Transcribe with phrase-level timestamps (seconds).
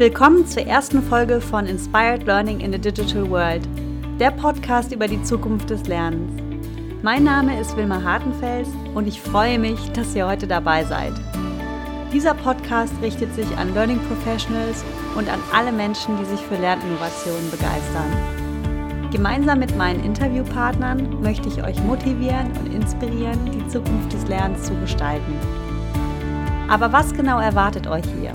[0.00, 3.60] Willkommen zur ersten Folge von Inspired Learning in the Digital World,
[4.18, 6.40] der Podcast über die Zukunft des Lernens.
[7.02, 11.12] Mein Name ist Wilma Hartenfels und ich freue mich, dass ihr heute dabei seid.
[12.14, 14.82] Dieser Podcast richtet sich an Learning Professionals
[15.18, 19.10] und an alle Menschen, die sich für Lerninnovationen begeistern.
[19.12, 24.74] Gemeinsam mit meinen Interviewpartnern möchte ich euch motivieren und inspirieren, die Zukunft des Lernens zu
[24.76, 25.34] gestalten.
[26.70, 28.32] Aber was genau erwartet euch hier?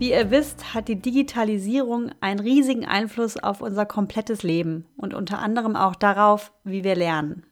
[0.00, 5.40] Wie ihr wisst, hat die Digitalisierung einen riesigen Einfluss auf unser komplettes Leben und unter
[5.40, 7.44] anderem auch darauf, wie wir lernen.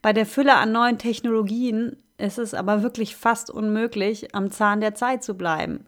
[0.00, 4.94] Bei der Fülle an neuen Technologien ist es aber wirklich fast unmöglich, am Zahn der
[4.94, 5.84] Zeit zu bleiben.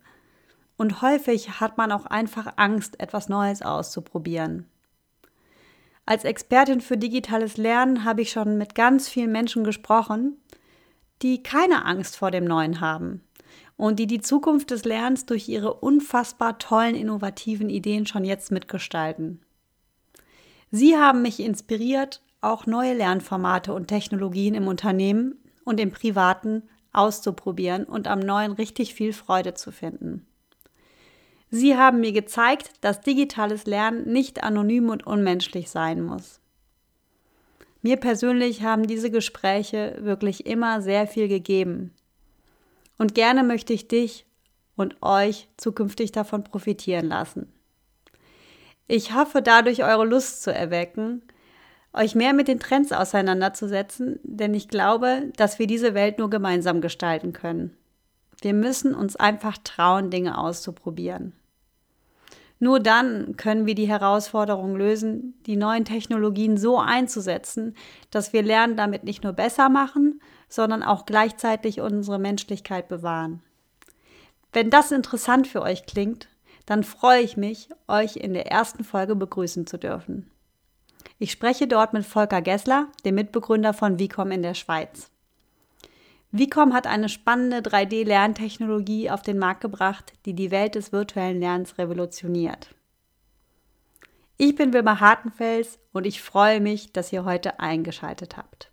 [0.76, 4.68] Und häufig hat man auch einfach Angst, etwas Neues auszuprobieren.
[6.04, 10.36] Als Expertin für digitales Lernen habe ich schon mit ganz vielen Menschen gesprochen,
[11.22, 13.25] die keine Angst vor dem Neuen haben
[13.76, 19.40] und die die Zukunft des Lernens durch ihre unfassbar tollen, innovativen Ideen schon jetzt mitgestalten.
[20.70, 27.84] Sie haben mich inspiriert, auch neue Lernformate und Technologien im Unternehmen und im Privaten auszuprobieren
[27.84, 30.26] und am Neuen richtig viel Freude zu finden.
[31.50, 36.40] Sie haben mir gezeigt, dass digitales Lernen nicht anonym und unmenschlich sein muss.
[37.82, 41.92] Mir persönlich haben diese Gespräche wirklich immer sehr viel gegeben
[42.98, 44.26] und gerne möchte ich dich
[44.76, 47.52] und euch zukünftig davon profitieren lassen.
[48.86, 51.22] Ich hoffe dadurch eure Lust zu erwecken,
[51.92, 56.80] euch mehr mit den Trends auseinanderzusetzen, denn ich glaube, dass wir diese Welt nur gemeinsam
[56.80, 57.76] gestalten können.
[58.42, 61.32] Wir müssen uns einfach trauen, Dinge auszuprobieren.
[62.58, 67.74] Nur dann können wir die Herausforderung lösen, die neuen Technologien so einzusetzen,
[68.10, 73.42] dass wir Lernen damit nicht nur besser machen, sondern auch gleichzeitig unsere Menschlichkeit bewahren.
[74.52, 76.28] Wenn das interessant für euch klingt,
[76.64, 80.30] dann freue ich mich, euch in der ersten Folge begrüßen zu dürfen.
[81.18, 85.10] Ich spreche dort mit Volker Gessler, dem Mitbegründer von Vicom in der Schweiz.
[86.38, 91.78] Vicom hat eine spannende 3D-Lerntechnologie auf den Markt gebracht, die die Welt des virtuellen Lernens
[91.78, 92.74] revolutioniert.
[94.36, 98.70] Ich bin Wilma Hartenfels und ich freue mich, dass ihr heute eingeschaltet habt.